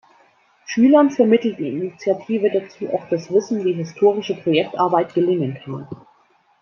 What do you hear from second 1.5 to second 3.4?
die Initiative dazu auch das